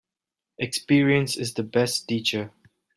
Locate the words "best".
1.61-2.07